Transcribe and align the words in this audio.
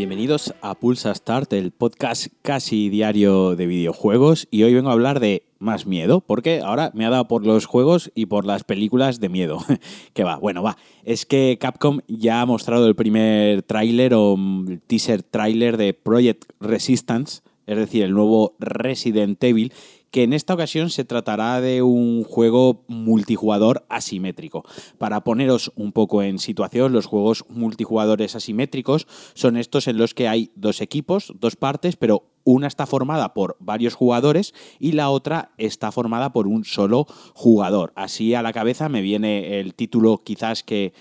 Bienvenidos 0.00 0.54
a 0.62 0.76
Pulsa 0.76 1.14
Start, 1.14 1.52
el 1.52 1.72
podcast 1.72 2.28
casi 2.40 2.88
diario 2.88 3.54
de 3.54 3.66
videojuegos. 3.66 4.48
Y 4.50 4.62
hoy 4.62 4.72
vengo 4.72 4.88
a 4.88 4.94
hablar 4.94 5.20
de 5.20 5.42
más 5.58 5.84
miedo, 5.84 6.22
porque 6.22 6.62
ahora 6.64 6.90
me 6.94 7.04
ha 7.04 7.10
dado 7.10 7.28
por 7.28 7.44
los 7.44 7.66
juegos 7.66 8.10
y 8.14 8.24
por 8.24 8.46
las 8.46 8.64
películas 8.64 9.20
de 9.20 9.28
miedo. 9.28 9.58
que 10.14 10.24
va, 10.24 10.36
bueno, 10.36 10.62
va. 10.62 10.78
Es 11.04 11.26
que 11.26 11.58
Capcom 11.60 12.00
ya 12.08 12.40
ha 12.40 12.46
mostrado 12.46 12.86
el 12.86 12.96
primer 12.96 13.62
tráiler 13.62 14.14
o 14.14 14.38
teaser 14.86 15.22
tráiler 15.22 15.76
de 15.76 15.92
Project 15.92 16.46
Resistance, 16.60 17.42
es 17.66 17.76
decir, 17.76 18.02
el 18.02 18.14
nuevo 18.14 18.56
Resident 18.58 19.44
Evil, 19.44 19.70
que 20.10 20.22
en 20.22 20.32
esta 20.32 20.54
ocasión 20.54 20.90
se 20.90 21.04
tratará 21.04 21.60
de 21.60 21.82
un 21.82 22.24
juego 22.24 22.84
multijugador 22.88 23.86
asimétrico. 23.88 24.64
Para 24.98 25.22
poneros 25.24 25.72
un 25.76 25.92
poco 25.92 26.22
en 26.22 26.38
situación, 26.38 26.92
los 26.92 27.06
juegos 27.06 27.44
multijugadores 27.48 28.34
asimétricos 28.36 29.06
son 29.34 29.56
estos 29.56 29.88
en 29.88 29.98
los 29.98 30.14
que 30.14 30.28
hay 30.28 30.50
dos 30.54 30.80
equipos, 30.80 31.32
dos 31.38 31.56
partes, 31.56 31.96
pero 31.96 32.26
una 32.44 32.66
está 32.66 32.86
formada 32.86 33.34
por 33.34 33.56
varios 33.60 33.94
jugadores 33.94 34.54
y 34.78 34.92
la 34.92 35.10
otra 35.10 35.52
está 35.58 35.92
formada 35.92 36.32
por 36.32 36.46
un 36.46 36.64
solo 36.64 37.06
jugador. 37.34 37.92
Así 37.94 38.34
a 38.34 38.42
la 38.42 38.52
cabeza 38.52 38.88
me 38.88 39.02
viene 39.02 39.60
el 39.60 39.74
título 39.74 40.18
quizás 40.24 40.62
que 40.62 40.92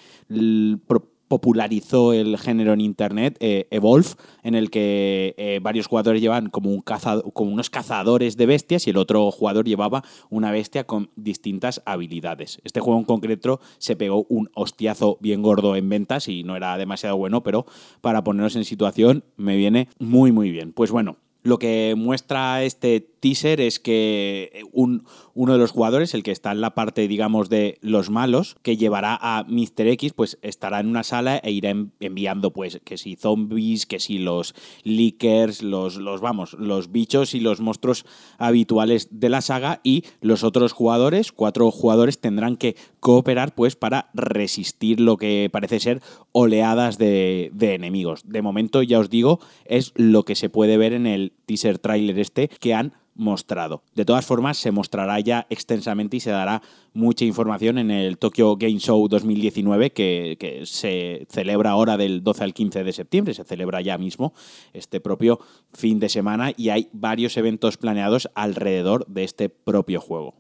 popularizó 1.30 2.12
el 2.12 2.38
género 2.38 2.74
en 2.74 2.82
Internet, 2.82 3.38
eh, 3.40 3.68
Evolve, 3.72 4.10
en 4.44 4.56
el 4.56 4.70
que 4.70 5.36
eh, 5.38 5.60
varios 5.62 5.88
jugadores 5.88 6.22
llevan 6.22 6.50
como, 6.50 6.72
un 6.72 6.82
como 6.82 7.52
unos 7.52 7.70
cazadores 7.70 8.36
de 8.36 8.46
bestias 8.46 8.88
y 8.88 8.90
el 8.90 8.98
otro 8.98 9.32
jugador 9.32 9.66
llevaba 9.66 10.04
una 10.30 10.52
bestia 10.52 10.86
con 10.86 11.12
distintas 11.16 11.82
habilidades. 11.86 12.60
Este 12.66 12.82
juego 12.82 13.00
en 13.00 13.06
concreto 13.06 13.62
se 13.78 13.96
pegó 13.96 14.26
un 14.28 14.50
hostiazo 14.56 15.18
bien 15.22 15.42
gordo 15.42 15.76
en 15.78 15.88
ventas 15.88 16.28
y 16.28 16.44
no 16.44 16.58
era 16.58 16.78
demasiado 16.78 17.16
bueno, 17.16 17.44
pero 17.44 17.66
para 18.02 18.24
ponernos 18.24 18.56
en 18.56 18.66
situación 18.66 19.24
me 19.38 19.56
viene 19.56 19.88
muy 20.00 20.32
muy 20.32 20.50
bien. 20.50 20.74
Pues 20.74 20.92
bueno, 20.92 21.18
lo 21.42 21.58
que 21.58 21.96
muestra 21.98 22.64
este 22.64 23.00
teaser 23.20 23.62
es 23.62 23.80
que 23.80 24.64
un, 24.72 25.06
uno 25.34 25.54
de 25.54 25.60
los 25.60 25.72
jugadores, 25.72 26.14
el 26.14 26.24
que 26.24 26.32
está 26.32 26.52
en 26.52 26.62
la 26.62 26.74
parte, 26.74 27.08
digamos, 27.08 27.50
de 27.50 27.78
los 27.82 28.10
malos, 28.10 28.58
que 28.62 28.78
llevará 28.78 29.18
a 29.22 29.46
Mr. 29.48 29.88
X, 29.88 30.14
pues 30.14 30.38
estará 30.42 30.80
en 30.80 30.88
una 30.88 31.04
sala 31.04 31.38
e 31.38 31.52
irá 31.52 31.74
enviando, 32.00 32.52
pues, 32.52 32.80
que 32.84 32.98
si 32.98 33.16
zombies, 33.16 33.86
que 33.86 34.00
si 34.00 34.20
los 34.20 34.54
leakers, 34.84 35.64
los, 35.64 35.98
los, 35.98 36.22
vamos, 36.22 36.54
los 36.54 36.92
bichos 36.92 37.34
y 37.34 37.40
los 37.40 37.62
monstruos 37.62 38.06
habituales 38.38 39.08
de 39.12 39.30
la 39.30 39.42
saga 39.42 39.82
y 39.84 40.04
los 40.22 40.44
otros 40.44 40.74
jugadores, 40.74 41.32
cuatro 41.32 41.72
jugadores, 41.72 42.20
tendrán 42.20 42.58
que 42.58 42.76
cooperar, 43.00 43.56
pues, 43.56 43.76
para 43.76 44.10
resistir 44.14 45.00
lo 45.00 45.18
que 45.18 45.50
parece 45.52 45.80
ser 45.80 46.02
oleadas 46.32 46.98
de, 46.98 47.50
de 47.54 47.76
enemigos. 47.76 48.24
De 48.26 48.42
momento, 48.42 48.84
ya 48.84 49.00
os 49.00 49.10
digo, 49.10 49.40
es 49.66 49.94
lo 49.96 50.24
que 50.24 50.36
se 50.36 50.50
puede 50.50 50.78
ver 50.78 50.94
en 50.94 51.08
el 51.08 51.29
teaser 51.46 51.80
trailer 51.80 52.20
este 52.20 52.48
que 52.48 52.74
han 52.74 52.94
mostrado. 53.20 53.84
De 53.94 54.06
todas 54.06 54.26
formas, 54.26 54.58
se 54.58 54.72
mostrará 54.72 55.20
ya 55.20 55.46
extensamente 55.50 56.18
y 56.18 56.20
se 56.22 56.32
dará 56.32 56.62
mucha 56.94 57.26
información 57.26 57.78
en 57.78 57.92
el 57.92 58.18
Tokyo 58.18 58.56
Game 58.56 58.80
Show 58.80 59.08
2019 59.08 59.92
que, 59.92 60.62
se 60.64 61.28
celebra 61.30 61.72
ahora 61.72 61.98
del 61.98 62.24
12 62.24 62.44
al 62.46 62.54
15 62.54 62.84
de 62.84 62.94
septiembre, 62.94 63.34
se 63.34 63.44
celebra 63.44 63.82
ya 63.82 63.98
mismo 63.98 64.34
este 64.74 65.02
propio 65.02 65.40
fin 65.74 66.00
de 66.00 66.10
semana 66.10 66.54
y 66.56 66.70
hay 66.70 66.90
varios 66.94 67.36
eventos 67.36 67.78
planeados 67.78 68.30
alrededor 68.36 69.06
de 69.08 69.26
este 69.26 69.50
propio 69.50 70.00
juego. 70.00 70.36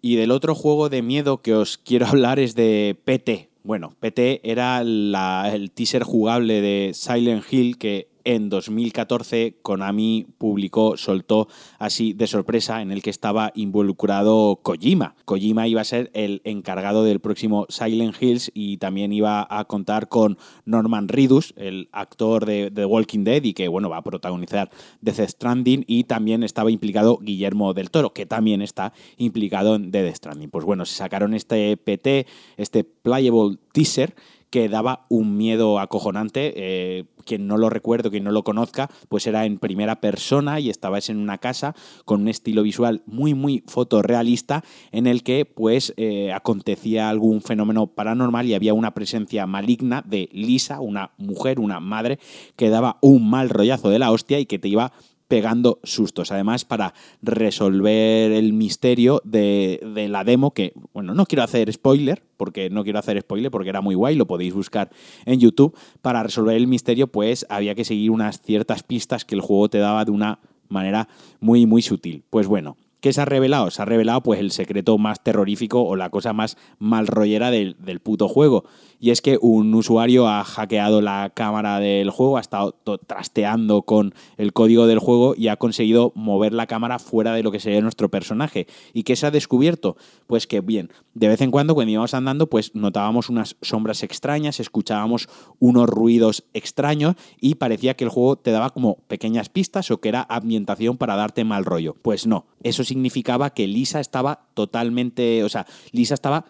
Y 0.00 0.16
del 0.16 0.30
otro 0.30 0.54
juego 0.54 0.88
de 0.88 1.02
miedo 1.02 1.42
que 1.42 1.54
os 1.54 1.78
quiero 1.78 2.06
hablar 2.06 2.38
es 2.38 2.54
de 2.54 2.98
PT. 3.04 3.50
Bueno, 3.62 3.94
PT 4.00 4.40
era 4.44 4.80
el 4.80 5.70
teaser 5.74 6.02
jugable 6.02 6.60
de 6.60 6.92
Silent 6.94 7.44
Hill 7.50 7.78
que 7.78 8.13
en 8.24 8.48
2014 8.48 9.58
Konami 9.62 10.26
publicó, 10.38 10.96
soltó 10.96 11.48
así 11.78 12.12
de 12.12 12.26
sorpresa 12.26 12.82
en 12.82 12.90
el 12.90 13.02
que 13.02 13.10
estaba 13.10 13.52
involucrado 13.54 14.60
Kojima. 14.62 15.14
Kojima 15.24 15.68
iba 15.68 15.80
a 15.80 15.84
ser 15.84 16.10
el 16.14 16.40
encargado 16.44 17.04
del 17.04 17.20
próximo 17.20 17.66
Silent 17.68 18.20
Hills 18.20 18.50
y 18.54 18.78
también 18.78 19.12
iba 19.12 19.46
a 19.48 19.64
contar 19.64 20.08
con 20.08 20.38
Norman 20.64 21.08
Reedus, 21.08 21.54
el 21.56 21.88
actor 21.92 22.46
de 22.46 22.70
The 22.70 22.86
Walking 22.86 23.24
Dead 23.24 23.42
y 23.44 23.54
que 23.54 23.68
bueno, 23.68 23.88
va 23.88 23.98
a 23.98 24.02
protagonizar 24.02 24.70
Death 25.00 25.28
Stranding 25.28 25.84
y 25.86 26.04
también 26.04 26.42
estaba 26.42 26.70
implicado 26.70 27.18
Guillermo 27.18 27.74
del 27.74 27.90
Toro, 27.90 28.12
que 28.12 28.26
también 28.26 28.62
está 28.62 28.92
implicado 29.16 29.74
en 29.74 29.90
Death 29.90 30.16
Stranding. 30.16 30.50
Pues 30.50 30.64
bueno, 30.64 30.84
se 30.84 30.94
sacaron 30.94 31.34
este 31.34 31.76
PT, 31.76 32.26
este 32.56 32.84
playable 32.84 33.58
teaser 33.72 34.14
que 34.54 34.68
daba 34.68 35.04
un 35.08 35.36
miedo 35.36 35.80
acojonante. 35.80 36.52
Eh, 36.56 37.04
quien 37.24 37.46
no 37.46 37.56
lo 37.56 37.70
recuerdo, 37.70 38.10
quien 38.10 38.24
no 38.24 38.30
lo 38.30 38.44
conozca, 38.44 38.90
pues 39.08 39.26
era 39.26 39.44
en 39.46 39.58
primera 39.58 40.00
persona 40.00 40.60
y 40.60 40.70
estabas 40.70 41.08
en 41.08 41.18
una 41.18 41.38
casa 41.38 41.74
con 42.04 42.22
un 42.22 42.28
estilo 42.28 42.62
visual 42.62 43.02
muy, 43.06 43.34
muy 43.34 43.64
fotorrealista 43.66 44.64
en 44.92 45.06
el 45.06 45.22
que 45.22 45.44
pues 45.44 45.92
eh, 45.96 46.32
acontecía 46.32 47.08
algún 47.08 47.40
fenómeno 47.40 47.86
paranormal 47.88 48.46
y 48.46 48.54
había 48.54 48.74
una 48.74 48.94
presencia 48.94 49.46
maligna 49.46 50.02
de 50.06 50.28
Lisa, 50.32 50.80
una 50.80 51.12
mujer, 51.18 51.60
una 51.60 51.80
madre, 51.80 52.18
que 52.56 52.70
daba 52.70 52.98
un 53.00 53.28
mal 53.28 53.50
rollazo 53.50 53.90
de 53.90 53.98
la 53.98 54.10
hostia 54.10 54.38
y 54.38 54.46
que 54.46 54.58
te 54.58 54.68
iba 54.68 54.92
pegando 55.28 55.80
sustos. 55.82 56.30
Además, 56.32 56.64
para 56.64 56.94
resolver 57.22 58.30
el 58.32 58.52
misterio 58.52 59.20
de, 59.24 59.80
la 60.08 60.24
demo, 60.24 60.52
que, 60.52 60.74
bueno, 61.04 61.14
no 61.14 61.26
quiero 61.26 61.42
hacer 61.42 61.70
spoiler, 61.70 62.22
porque 62.38 62.70
no 62.70 62.82
quiero 62.82 62.98
hacer 62.98 63.20
spoiler, 63.20 63.50
porque 63.50 63.68
era 63.68 63.82
muy 63.82 63.94
guay, 63.94 64.16
lo 64.16 64.26
podéis 64.26 64.54
buscar 64.54 64.90
en 65.26 65.38
YouTube. 65.38 65.76
Para 66.00 66.22
resolver 66.22 66.56
el 66.56 66.66
misterio, 66.66 67.08
pues 67.08 67.44
había 67.50 67.74
que 67.74 67.84
seguir 67.84 68.10
unas 68.10 68.40
ciertas 68.40 68.82
pistas 68.82 69.26
que 69.26 69.34
el 69.34 69.42
juego 69.42 69.68
te 69.68 69.78
daba 69.78 70.06
de 70.06 70.12
una 70.12 70.38
manera 70.68 71.08
muy, 71.40 71.66
muy 71.66 71.82
sutil. 71.82 72.24
Pues 72.30 72.46
bueno, 72.46 72.78
¿Qué 73.04 73.12
se 73.12 73.20
ha 73.20 73.26
revelado? 73.26 73.70
Se 73.70 73.82
ha 73.82 73.84
revelado 73.84 74.22
pues 74.22 74.40
el 74.40 74.50
secreto 74.50 74.96
más 74.96 75.22
terrorífico 75.22 75.82
o 75.82 75.94
la 75.94 76.08
cosa 76.08 76.32
más 76.32 76.56
mal 76.78 77.06
rollera 77.06 77.50
del, 77.50 77.76
del 77.78 78.00
puto 78.00 78.28
juego. 78.28 78.64
Y 78.98 79.10
es 79.10 79.20
que 79.20 79.38
un 79.42 79.74
usuario 79.74 80.26
ha 80.26 80.42
hackeado 80.42 81.02
la 81.02 81.30
cámara 81.34 81.78
del 81.78 82.08
juego, 82.08 82.38
ha 82.38 82.40
estado 82.40 82.72
trasteando 83.06 83.82
con 83.82 84.14
el 84.38 84.54
código 84.54 84.86
del 84.86 85.00
juego 85.00 85.34
y 85.36 85.48
ha 85.48 85.56
conseguido 85.56 86.12
mover 86.14 86.54
la 86.54 86.66
cámara 86.66 86.98
fuera 86.98 87.34
de 87.34 87.42
lo 87.42 87.52
que 87.52 87.60
sería 87.60 87.82
nuestro 87.82 88.10
personaje. 88.10 88.66
¿Y 88.94 89.02
qué 89.02 89.16
se 89.16 89.26
ha 89.26 89.30
descubierto? 89.30 89.98
Pues 90.26 90.46
que 90.46 90.62
bien, 90.62 90.90
de 91.12 91.28
vez 91.28 91.42
en 91.42 91.50
cuando 91.50 91.74
cuando 91.74 91.92
íbamos 91.92 92.14
andando 92.14 92.48
pues 92.48 92.74
notábamos 92.74 93.28
unas 93.28 93.56
sombras 93.60 94.02
extrañas, 94.02 94.58
escuchábamos 94.58 95.28
unos 95.58 95.90
ruidos 95.90 96.44
extraños 96.54 97.16
y 97.38 97.56
parecía 97.56 97.94
que 97.94 98.04
el 98.04 98.10
juego 98.10 98.36
te 98.36 98.52
daba 98.52 98.70
como 98.70 98.96
pequeñas 99.06 99.50
pistas 99.50 99.90
o 99.90 100.00
que 100.00 100.08
era 100.08 100.24
ambientación 100.30 100.96
para 100.96 101.16
darte 101.16 101.44
mal 101.44 101.66
rollo. 101.66 101.94
Pues 102.00 102.26
no, 102.26 102.46
eso 102.64 102.82
significaba 102.82 103.50
que 103.50 103.68
Lisa 103.68 104.00
estaba 104.00 104.46
totalmente, 104.54 105.44
o 105.44 105.48
sea, 105.48 105.66
Lisa 105.92 106.14
estaba 106.14 106.46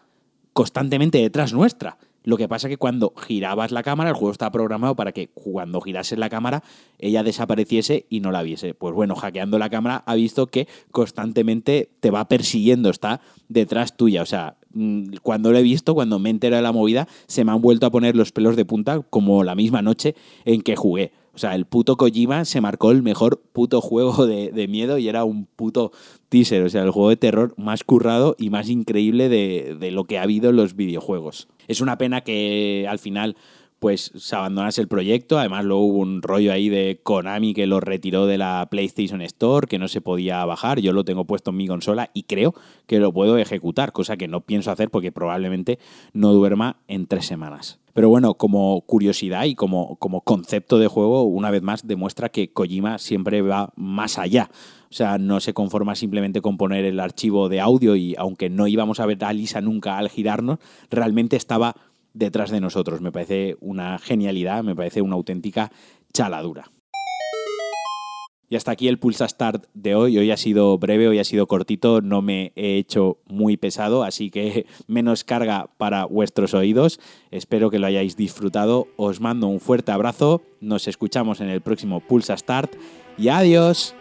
constantemente 0.54 1.18
detrás 1.18 1.52
nuestra. 1.52 1.98
Lo 2.24 2.38
que 2.38 2.48
pasa 2.48 2.68
es 2.68 2.72
que 2.72 2.78
cuando 2.78 3.12
girabas 3.14 3.70
la 3.70 3.82
cámara, 3.82 4.08
el 4.08 4.16
juego 4.16 4.32
estaba 4.32 4.50
programado 4.50 4.96
para 4.96 5.12
que 5.12 5.28
cuando 5.28 5.82
girases 5.82 6.18
la 6.18 6.30
cámara, 6.30 6.62
ella 6.98 7.22
desapareciese 7.22 8.06
y 8.08 8.20
no 8.20 8.32
la 8.32 8.42
viese. 8.42 8.72
Pues 8.72 8.94
bueno, 8.94 9.14
hackeando 9.14 9.58
la 9.58 9.68
cámara 9.68 10.02
ha 10.06 10.14
visto 10.14 10.46
que 10.46 10.66
constantemente 10.90 11.90
te 12.00 12.10
va 12.10 12.26
persiguiendo, 12.26 12.88
está 12.88 13.20
detrás 13.48 13.98
tuya. 13.98 14.22
O 14.22 14.26
sea, 14.26 14.56
mm, 14.72 15.16
cuando 15.22 15.52
lo 15.52 15.58
he 15.58 15.62
visto, 15.62 15.94
cuando 15.94 16.18
me 16.18 16.30
entero 16.30 16.56
de 16.56 16.62
la 16.62 16.72
movida, 16.72 17.06
se 17.26 17.44
me 17.44 17.52
han 17.52 17.60
vuelto 17.60 17.84
a 17.84 17.90
poner 17.90 18.16
los 18.16 18.32
pelos 18.32 18.56
de 18.56 18.64
punta 18.64 19.02
como 19.10 19.44
la 19.44 19.54
misma 19.54 19.82
noche 19.82 20.14
en 20.46 20.62
que 20.62 20.76
jugué. 20.76 21.12
O 21.34 21.38
sea, 21.38 21.54
el 21.54 21.66
puto 21.66 21.96
Kojima 21.96 22.44
se 22.44 22.60
marcó 22.60 22.90
el 22.90 23.02
mejor 23.02 23.42
puto 23.52 23.80
juego 23.80 24.26
de, 24.26 24.68
miedo 24.68 24.98
y 24.98 25.08
era 25.08 25.24
un 25.24 25.46
puto 25.46 25.92
teaser. 26.28 26.62
O 26.62 26.68
sea, 26.68 26.82
el 26.82 26.90
juego 26.90 27.08
de 27.08 27.16
terror 27.16 27.54
más 27.56 27.82
currado 27.82 28.36
y 28.38 28.50
más 28.50 28.68
increíble 28.68 29.28
de, 29.28 29.76
de 29.78 29.90
lo 29.90 30.04
que 30.04 30.18
ha 30.18 30.22
habido 30.22 30.50
en 30.50 30.56
los 30.56 30.76
videojuegos. 30.76 31.48
Es 31.66 31.80
una 31.80 31.98
pena 31.98 32.20
que 32.20 32.86
al 32.88 32.98
final 32.98 33.36
pues 33.84 34.12
se 34.16 34.34
abandonase 34.34 34.80
el 34.80 34.88
proyecto. 34.88 35.38
Además, 35.38 35.62
luego 35.66 35.82
hubo 35.82 35.98
un 35.98 36.22
rollo 36.22 36.54
ahí 36.54 36.70
de 36.70 37.00
Konami 37.02 37.52
que 37.52 37.66
lo 37.66 37.80
retiró 37.80 38.24
de 38.24 38.38
la 38.38 38.66
PlayStation 38.70 39.20
Store, 39.20 39.66
que 39.66 39.78
no 39.78 39.88
se 39.88 40.00
podía 40.00 40.42
bajar. 40.46 40.80
Yo 40.80 40.94
lo 40.94 41.04
tengo 41.04 41.26
puesto 41.26 41.50
en 41.50 41.58
mi 41.58 41.68
consola 41.68 42.08
y 42.14 42.22
creo 42.22 42.54
que 42.86 42.98
lo 42.98 43.12
puedo 43.12 43.36
ejecutar, 43.36 43.92
cosa 43.92 44.16
que 44.16 44.26
no 44.26 44.40
pienso 44.40 44.70
hacer 44.70 44.88
porque 44.88 45.12
probablemente 45.12 45.78
no 46.14 46.32
duerma 46.32 46.78
en 46.88 47.06
tres 47.06 47.26
semanas. 47.26 47.78
Pero 47.92 48.08
bueno, 48.08 48.38
como 48.38 48.80
curiosidad 48.86 49.44
y 49.44 49.54
como, 49.54 49.96
como 49.96 50.22
concepto 50.22 50.78
de 50.78 50.88
juego, 50.88 51.24
una 51.24 51.50
vez 51.50 51.60
más 51.60 51.86
demuestra 51.86 52.30
que 52.30 52.54
Kojima 52.54 52.96
siempre 52.96 53.42
va 53.42 53.70
más 53.76 54.18
allá. 54.18 54.48
O 54.90 54.94
sea, 54.94 55.18
no 55.18 55.40
se 55.40 55.52
conforma 55.52 55.94
simplemente 55.94 56.40
con 56.40 56.56
poner 56.56 56.86
el 56.86 57.00
archivo 57.00 57.50
de 57.50 57.60
audio 57.60 57.96
y 57.96 58.14
aunque 58.16 58.48
no 58.48 58.66
íbamos 58.66 58.98
a 58.98 59.06
ver 59.06 59.22
a 59.24 59.32
Lisa 59.34 59.60
nunca 59.60 59.98
al 59.98 60.08
girarnos, 60.08 60.58
realmente 60.88 61.36
estaba 61.36 61.76
detrás 62.14 62.50
de 62.50 62.60
nosotros. 62.60 63.02
Me 63.02 63.12
parece 63.12 63.56
una 63.60 63.98
genialidad, 63.98 64.64
me 64.64 64.74
parece 64.74 65.02
una 65.02 65.16
auténtica 65.16 65.70
chaladura. 66.12 66.70
Y 68.48 68.56
hasta 68.56 68.70
aquí 68.70 68.88
el 68.88 68.98
Pulsa 68.98 69.26
Start 69.26 69.66
de 69.74 69.94
hoy. 69.94 70.16
Hoy 70.16 70.30
ha 70.30 70.36
sido 70.36 70.78
breve, 70.78 71.08
hoy 71.08 71.18
ha 71.18 71.24
sido 71.24 71.46
cortito, 71.46 72.00
no 72.00 72.22
me 72.22 72.52
he 72.54 72.76
hecho 72.76 73.18
muy 73.26 73.56
pesado, 73.56 74.04
así 74.04 74.30
que 74.30 74.66
menos 74.86 75.24
carga 75.24 75.70
para 75.76 76.04
vuestros 76.04 76.54
oídos. 76.54 77.00
Espero 77.30 77.70
que 77.70 77.78
lo 77.78 77.86
hayáis 77.86 78.16
disfrutado. 78.16 78.86
Os 78.96 79.20
mando 79.20 79.48
un 79.48 79.60
fuerte 79.60 79.92
abrazo. 79.92 80.42
Nos 80.60 80.88
escuchamos 80.88 81.40
en 81.40 81.48
el 81.48 81.62
próximo 81.62 82.00
Pulsa 82.00 82.36
Start 82.36 82.74
y 83.18 83.28
adiós. 83.28 83.94